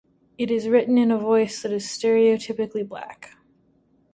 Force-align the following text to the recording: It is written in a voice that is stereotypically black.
It 0.39 0.49
is 0.49 0.67
written 0.67 0.97
in 0.97 1.11
a 1.11 1.19
voice 1.19 1.61
that 1.61 1.71
is 1.71 1.85
stereotypically 1.85 2.87
black. 2.87 3.35